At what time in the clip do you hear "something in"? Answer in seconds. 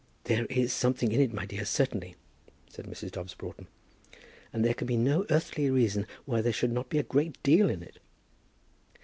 0.73-1.21